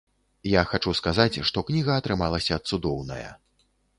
[0.51, 3.29] Я хачу сказаць, што кніга атрымалася цудоўная.